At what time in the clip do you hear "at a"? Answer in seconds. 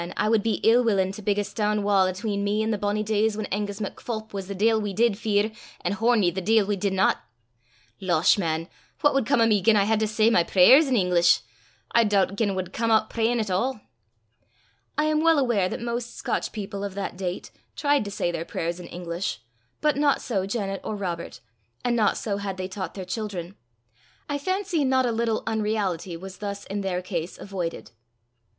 13.39-13.79